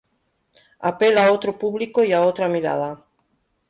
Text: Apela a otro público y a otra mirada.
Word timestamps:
Apela 0.91 1.25
a 1.27 1.31
otro 1.31 1.59
público 1.59 2.03
y 2.03 2.11
a 2.11 2.21
otra 2.21 2.47
mirada. 2.47 3.05